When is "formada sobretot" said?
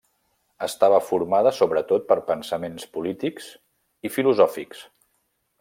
1.09-2.09